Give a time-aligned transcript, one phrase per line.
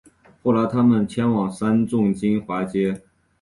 [0.41, 3.03] 后来他们迁往三重金华街